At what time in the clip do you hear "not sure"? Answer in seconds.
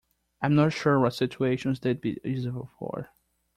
0.55-0.99